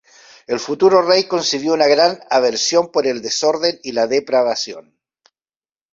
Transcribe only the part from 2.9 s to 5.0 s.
por el desorden y la depravación.